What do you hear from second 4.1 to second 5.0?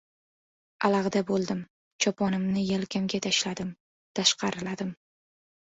tashqariladim.